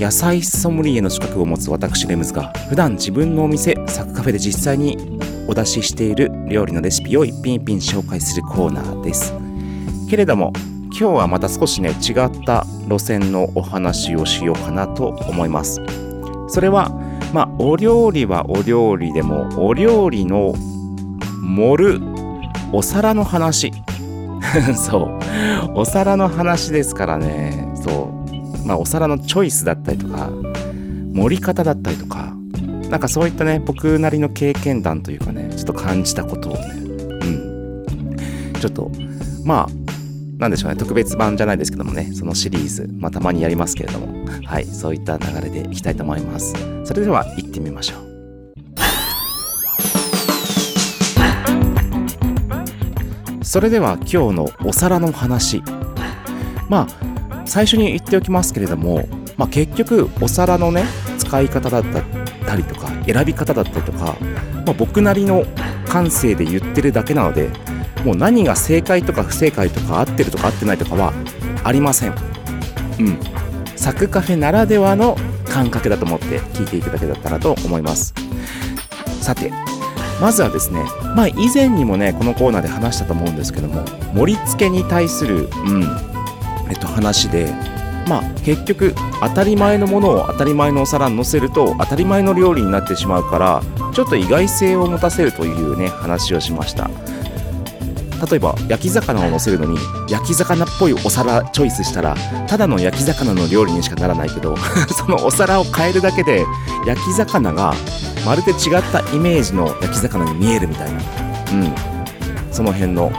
[0.00, 4.98] 野菜ソムリエの資格を持つ私レムズが普段自分のお店サクカフェで実際に
[5.46, 9.32] お出ししている料理のレシピを一品一品紹介するコーナーです。
[10.10, 10.52] けれども
[10.86, 15.80] 今日はまた少しね違った路線のお話をしようかなと思います。
[16.48, 17.05] それは
[17.36, 20.54] まあお料理はお料理でもお料理の
[21.42, 22.00] 盛る
[22.72, 23.74] お皿の話。
[24.74, 25.18] そう。
[25.74, 27.68] お皿の話ですからね。
[27.74, 28.10] そ
[28.64, 28.66] う。
[28.66, 30.30] まあお皿のチョイスだったりとか
[31.12, 32.34] 盛り方だったりとか
[32.88, 36.60] なんかそういったね僕なりの経験談というかねちょっと感じたことをね。
[37.20, 37.84] うん。
[38.58, 38.90] ちょっと
[39.44, 40.78] まあなんでしょうね。
[40.78, 42.12] 特別版じゃないですけどもね。
[42.14, 44.15] そのシリーズまあたまにやりますけれども。
[44.44, 46.54] はいそういった流れでいきたいと思います。
[46.84, 48.06] それでは行ってみましょう。
[53.42, 55.62] それでは今日のお皿の話。
[56.68, 57.06] まあ
[57.46, 60.84] 最初に言っておきますけれども、まあ、結局お皿のね
[61.16, 64.16] 使い方だったりとか選び方だったりとか、
[64.66, 65.44] まあ、僕なりの
[65.88, 67.48] 感性で言ってるだけなので
[68.04, 71.12] もう何が正解とか不正解とか合ってるとか合ってないとかは
[71.64, 72.14] ありません。
[72.98, 73.35] うん。
[73.86, 75.16] サクカフェならではの
[75.48, 78.12] 感覚だと思って聞いていただけたらと思います。
[79.22, 79.52] さて
[80.20, 80.82] まずはですね
[81.14, 85.84] まあ以前にもねこのコーナーで話したと思うんですけども盛り付けに対するうん
[86.68, 87.54] えっと話で
[88.08, 93.62] まあ結局当たり前のものを当たり前のお皿に乗せると当たり前の料理になってしまうから
[93.92, 96.90] ちょっと意外性を持たせるというね話をしました。
[98.30, 102.14] 例えば焼き魚を乗せるのに焼き魚っぽいお皿チョイスしたら
[102.46, 104.56] ただの焼き魚の料理にしかならないけど
[104.96, 106.46] そのお皿を変えるだけで
[106.86, 107.74] 焼き魚が
[108.26, 111.00] まるで違ったイメージの焼き魚に見えるみたいな。
[111.52, 111.74] うん。
[112.50, 113.12] その辺の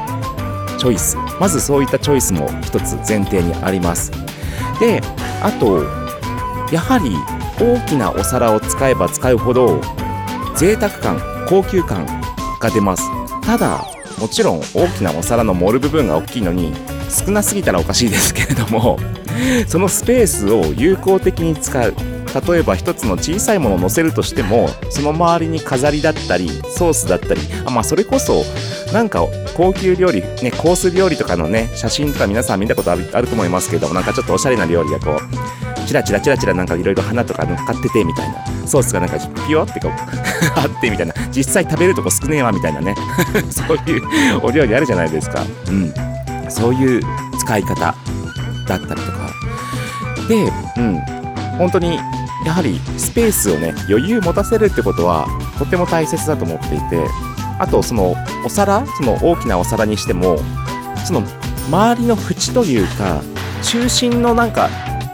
[0.78, 1.18] チョイス。
[1.40, 4.12] まずそういったチョイスも一つ前提にあります。
[4.82, 5.02] で
[5.42, 5.84] あと
[6.72, 7.16] やはり
[7.58, 9.80] 大きなお皿を使えば使うほど
[10.56, 12.06] 贅沢感高級感
[12.60, 13.04] が出ます。
[13.44, 13.82] ただ
[14.18, 16.74] もちろん大きなお皿の盛る部分が大きいのに
[17.10, 19.00] 少なすぎたらおかしいですけれども
[19.68, 21.94] そのスペースを有効的に使う。
[22.50, 28.44] 例えば一つの小さいものを乗せるとしてもその周りに飾りだったりソースだったりあまあそれこそ
[28.94, 35.57] なんか高級料理ねコース料理とかのね写真とか皆さん見たことあるあると思いますけどなんかちょっとおしゃれな料理がこう
[35.88, 38.68] チラチラチラチラなんかいろいろ花とか乗っかっててみたいな。
[38.68, 39.18] ソースがなんか
[39.48, 39.92] ピヨってこう
[40.60, 41.14] あってみたいな。
[41.32, 42.94] 実際食べるとこ少ねえわみたいなね。
[43.50, 44.04] そういう
[44.44, 45.44] お料理あるじゃないですか。
[45.70, 45.94] うん。
[46.50, 47.02] そういう
[47.40, 47.96] 使い方だっ
[48.68, 49.30] たりとか。
[50.28, 51.00] でうん。
[51.58, 52.00] 本当に
[52.46, 55.26] やはりスペースをね余裕持たせるってことは
[55.58, 57.08] とても大切だと思っていて。
[57.60, 58.16] あとその
[58.46, 60.38] お皿その大きなお皿にしても
[61.06, 61.24] その
[61.70, 63.22] 周りの縁というか
[63.64, 64.70] 中心のなんか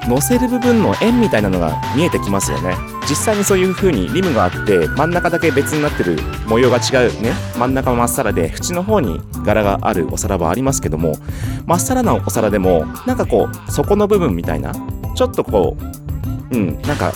[0.07, 2.75] 乗せる部分の円みたいなのが見えてきますよね。
[3.09, 7.33] 実際にそういう風にリムがあって真ん中だけ別になってる模様が違うね。
[7.57, 11.15] 真ん中はまっさらで縁の方に柄があるお皿はありますけども
[11.65, 14.73] まっさらなお皿でもなんかこう底の部分みたいな
[15.15, 15.77] ちょっとこ
[16.51, 17.13] ううんなんか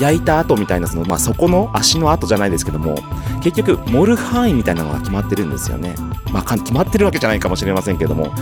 [0.00, 2.96] 焼いた後みたいなその、まあ、底の足の跡じゃないですけども
[3.42, 5.94] 結局盛る範囲みたいなのが決まってるんですよね。
[6.32, 8.32] まあ決まってるわけじゃないかもしれませんけども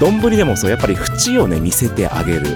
[0.00, 2.46] 丼でもそうやっぱり縁をね見せてあげる。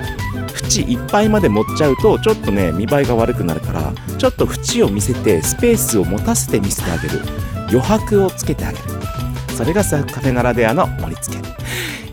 [0.71, 7.21] 縁いっぱいまで持っちゃうとちょっとね見栄えが悪くなるからちょっと縁を見せてスペースを持たせて見せてあげる。
[7.69, 8.85] 余白をつけてあげる。
[9.57, 11.43] それがサッカフェならではの盛り付け。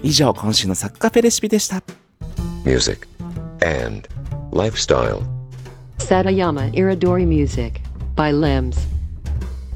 [0.04, 1.82] 以上今週のサッカフェレシピでした。
[2.66, 3.08] Music,
[3.62, 4.08] and
[4.52, 5.35] lifestyle.
[5.98, 7.82] Satayama Iridori Music
[8.16, 8.86] by Limbs.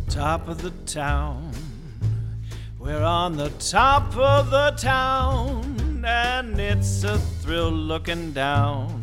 [0.08, 1.52] top of the town.
[2.78, 9.02] We're on the top of the town, and it's a thrill looking down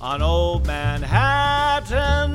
[0.00, 2.32] on old Manhattan.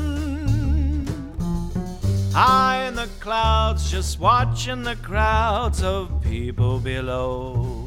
[2.34, 7.80] High in the clouds, just watching the crowds of people below.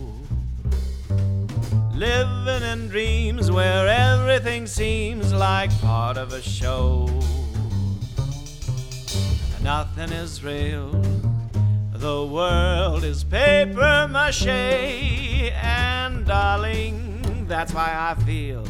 [1.96, 7.08] Living in dreams where everything seems like part of a show.
[9.62, 10.90] Nothing is real.
[11.92, 18.66] The world is paper mache, and darling, that's why I feel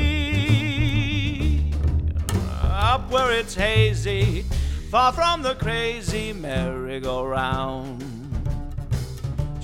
[2.63, 4.45] up where it's hazy,
[4.91, 8.08] far from the crazy merry-go-round.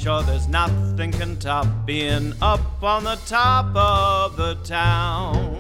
[0.05, 5.54] Sure, there's nothing can top being up on the top of the town.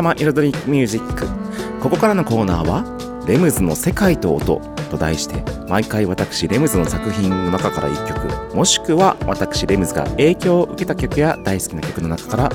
[0.00, 1.26] 山彩りミュージック。
[1.82, 2.84] ここからのコーナーは
[3.28, 8.56] 「レムズの世界と音」と題して毎回私レムズの作品の中から1曲。
[8.56, 12.48] もしくは私レムズが影響を受けた曲や大好きな曲の中から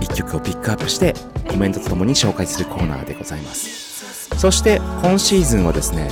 [0.00, 1.12] 1曲をピックアップして
[1.46, 4.30] コメントとともに紹介するコーナーでございます。
[4.38, 6.08] そして今シーズンはですね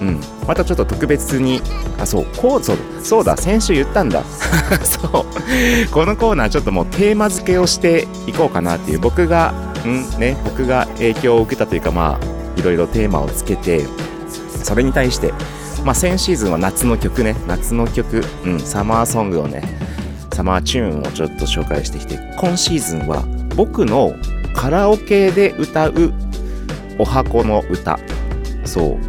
[0.00, 1.60] うん、またちょっと特別に。
[1.98, 2.26] あそう。
[2.36, 3.36] こうそうそうだ。
[3.36, 4.22] 先週言ったんだ。
[4.84, 5.90] そう。
[5.90, 8.98] このコーナーちょっともうテーマ付けをしていこうかなっていう。
[8.98, 9.52] 僕が
[9.86, 13.86] んね僕が影響を受けたというかまあいろいろテーマをつけて
[14.62, 15.32] それに対して
[15.84, 17.34] まあ先シーズンは夏の曲ね。
[17.46, 19.62] 夏の曲、うん、サマーソングをね。
[20.38, 23.24] サマーチューンをちょっと紹介してきて今シーズンは
[23.56, 24.14] 僕の
[24.54, 26.12] カラオケで歌う
[26.98, 27.98] お箱の歌。
[28.64, 29.07] そう。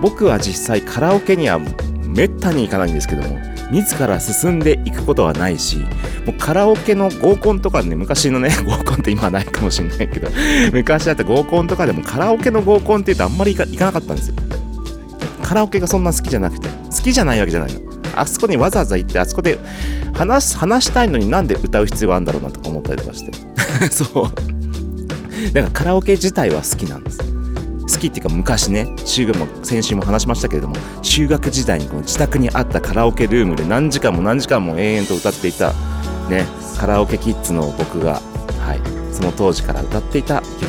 [0.00, 1.58] 僕は実際カラオケには
[2.06, 3.38] めったに行かないんですけども
[3.70, 5.78] 自ら進んでいくことはないし
[6.24, 10.28] もうカラオケの合コンとかね昔のね 合コンって今はないかもしれないけど
[10.72, 14.34] 昔だった合コンとかでもカラオケの合コンって言うとあんまり行かなかったんですよ。
[15.42, 17.80] カラオケがそんな好きじゃなくて好きじゃないわけじゃないの。
[18.16, 19.58] あそこにわざわざ行ってあそこで
[20.14, 23.32] 話す話したいのになんで歌う必要があるんだろうなとか思ったりとかして。
[23.90, 25.52] そう。
[25.52, 27.35] だからカラオケ自体は好きなんです。
[27.96, 35.72] 好きっていうか昔ね中学も先週も話しましたけれども中学時代にこの自宅にあったカラオケルームで何時間も何時間も延々と歌っていた
[36.28, 36.46] ね
[36.78, 38.20] カラオケキッズの僕が
[38.60, 40.66] はいその当時から歌っていた曲。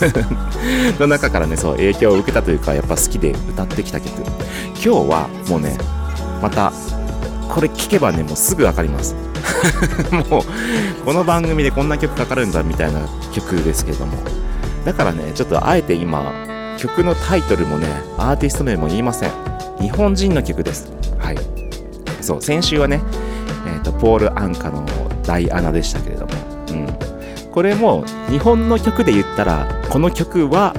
[0.98, 4.22] の中からねそう影響を受けたというかやっぱ好きで歌ってきた曲。
[4.22, 5.76] 今日はもうね
[6.40, 6.72] また
[7.48, 9.14] これ聴けばねもうすぐ分かります。
[10.30, 10.42] もう
[11.04, 13.00] この番組でこんな曲かかるんだみたいな
[13.32, 14.16] 曲ですけれども。
[14.86, 16.32] だからねちょっとあえて今
[16.80, 19.30] 曲のタイトルもねアーティスト名も言いません。
[19.78, 20.90] 日本人の曲です。
[21.18, 21.36] はい。
[22.22, 23.02] そう先週はね、
[23.66, 24.86] えーとポール・アンカの
[25.24, 26.32] 「ダイアナ」でしたけれども、
[26.70, 26.86] うん、
[27.50, 30.74] これも日本の曲で言ったらこの曲は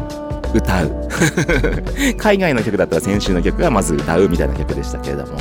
[0.53, 1.09] 歌う。
[2.17, 5.37] 海外の曲だったら先週の曲はまず歌うみたいな曲でしたけれども。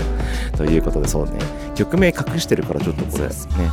[0.56, 1.32] ということでそうね。
[1.74, 3.30] 曲名隠してるからちょっとこれね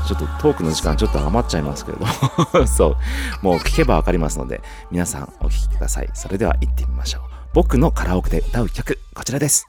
[0.07, 2.67] ちょっとトークの時間ちょっと余っちゃいますけれども。
[2.67, 2.95] そう。
[3.41, 4.61] もう聞けばわかりますので
[4.91, 6.09] 皆さんお聴きください。
[6.13, 7.21] それでは行ってみましょう。
[7.53, 9.67] 僕のカラオケで歌う曲こちらです。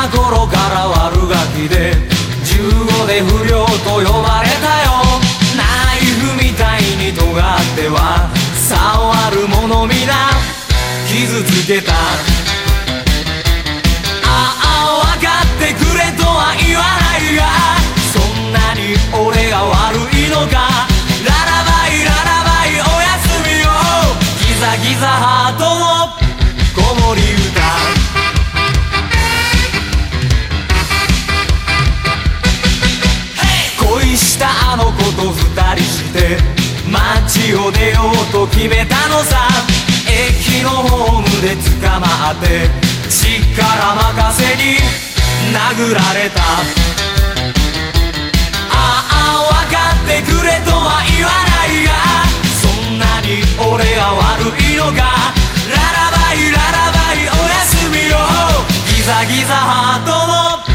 [0.00, 1.92] な頃から悪ガキで
[2.42, 5.04] 15で不良と呼ばれたよ。
[5.58, 5.62] ナ
[5.94, 10.30] イフみたいに尖っては触る者皆
[11.06, 11.92] 傷つけた。
[14.24, 17.44] ああ分かってくれとは言わないが
[18.14, 20.88] そんなに俺が悪いのか。
[21.26, 23.68] ララバイララバイおやすみよ
[24.48, 25.39] ギザギザ
[37.30, 39.46] 街を出ようと決めたのさ。
[40.08, 42.68] 駅のホームで捕まって
[43.08, 44.74] 力任せに
[45.54, 46.42] 殴られた。
[48.72, 51.88] ああ分かってくれとは言わないが
[52.58, 54.98] そんなに俺が悪いのか。
[55.70, 58.18] ララバイララバイおやすみよ。
[58.88, 60.10] ギザギザハート
[60.66, 60.69] の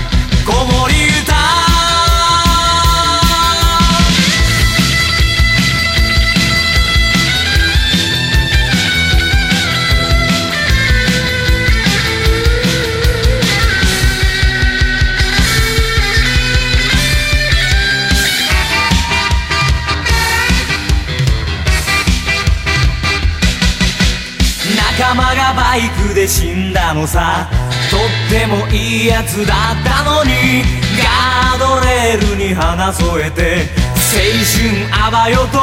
[26.95, 27.49] のさ
[27.91, 30.63] とってもいいやつだったのに
[30.97, 34.15] ガードレールに花添えて青
[34.47, 35.59] 春あばよと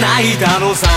[0.00, 0.88] 泣いたのさ。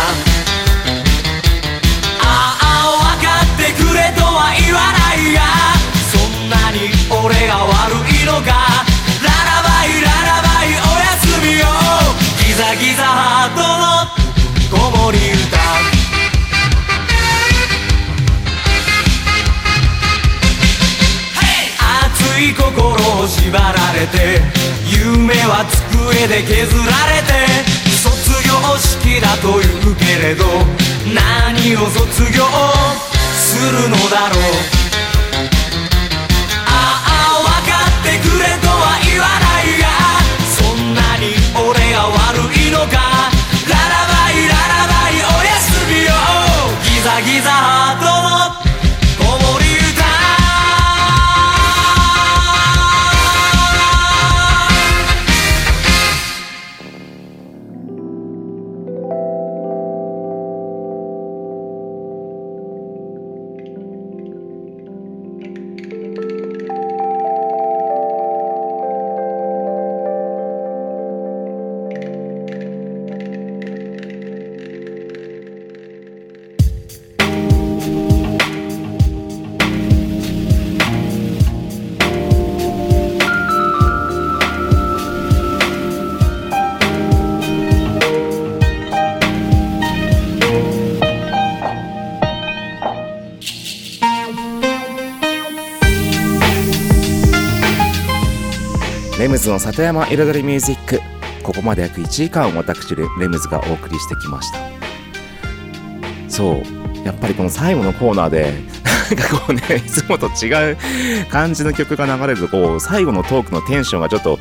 [2.24, 5.42] ああ分かってくれとは言わないが
[6.08, 8.86] そんなに俺が悪いのか。
[9.22, 11.68] ララバイララバイおやすみよ。
[12.40, 13.60] ギザギザハート
[14.80, 16.01] の子守歌。
[22.42, 22.74] い心
[23.22, 24.42] を縛られて
[24.86, 27.46] 夢は机で削られて
[27.86, 30.46] 卒業式だと言うけれど
[31.14, 32.44] 何を卒業
[33.36, 34.42] するのだろう。
[36.66, 36.72] あ
[37.06, 39.86] あ分かってくれとは言わないが
[40.50, 43.30] そんなに俺が悪いのか。
[43.70, 46.10] ララバイララバイおやすみよ。
[46.84, 48.71] ギザギザハート
[99.42, 101.02] ズの里山彩りミュージック
[101.42, 104.60] ここまで約1時間私レムズがお送りしてきました。
[106.30, 108.54] そうやっぱりこの最後のコーナーで
[109.16, 110.78] なんかこうねいつもと違う
[111.30, 114.38] 感じの曲が流れるとこう最後のトークのテンションがちょっと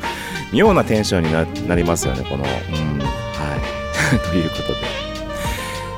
[0.53, 3.05] 妙なテンションにななりますよねこのうんは
[4.15, 4.19] い。
[4.29, 5.01] ということで。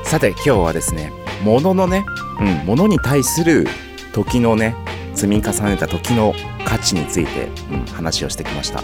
[0.05, 1.11] さて今日はですね
[1.43, 2.05] 物ののね
[2.39, 3.67] うん物に対する
[4.13, 4.75] 時のね
[5.13, 6.33] 積み重ねた時の
[6.73, 8.83] 価値について、うん、話をしてきました。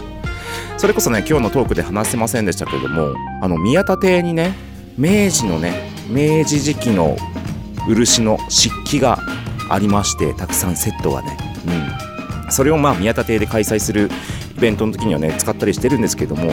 [0.78, 4.54] それこそね今日のトークで話せませんでしたけれどもあの宮田邸にね
[4.96, 7.16] 明治のね明治時期の
[7.88, 9.18] 漆の漆器が
[9.68, 11.36] ありましてたくさんセットがね、
[12.46, 14.08] うん、それをまあ宮田邸で開催する
[14.56, 16.52] イベントの時にはね使ったりしてるんですけども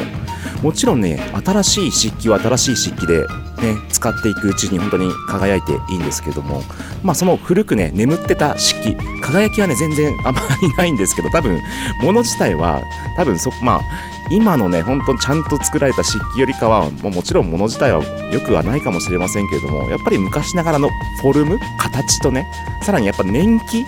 [0.63, 3.25] もちろんね新しい漆器は新しい漆器で、
[3.61, 6.61] ね、使っていくうちに本当に輝いていいんですけども。
[7.03, 11.61] まあその古くね眠ってた漆器輝きはね全然あまりないんですけど多分
[12.01, 12.81] 物自体は
[13.15, 13.81] 多分そまあ
[14.29, 20.89] 今のね本当ちゃんと作られた漆器よりかはももちろん物自体は良くはないかもしれませんけれどもやっぱり昔ながらの
[21.21, 22.47] フォルム形とね
[22.83, 23.85] さらにやっぱ年季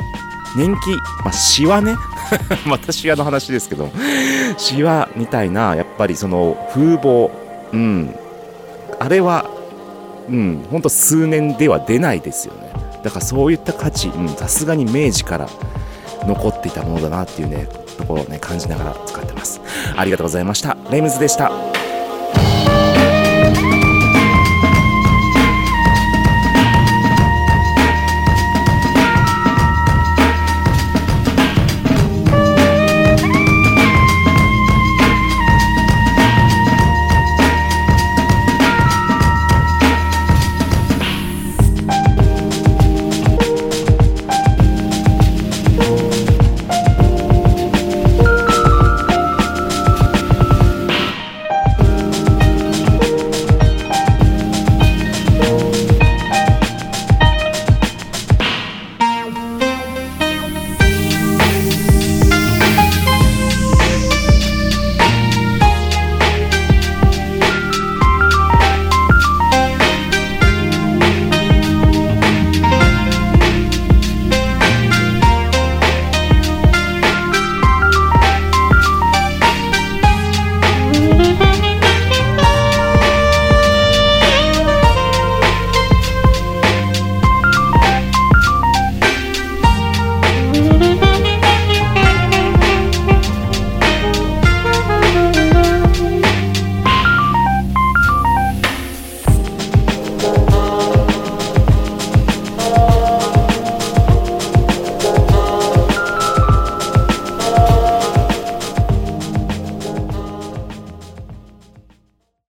[0.56, 0.92] 年季、
[1.24, 1.96] まあ、シワね。
[2.66, 3.92] またシワの話ですけど
[4.58, 7.32] シワみたいなやっぱりその風貌
[7.72, 8.16] うん。
[9.00, 9.50] あれは
[10.30, 12.72] うんほんと数年では出ないですよね。
[13.04, 15.50] だからそういった価値さすがに明治から
[16.26, 17.68] 残っていたものだなっていうね
[17.98, 19.62] ところをね感じながら使ってます。
[19.96, 20.78] ありがとうございました。
[20.92, 21.69] レムズでした。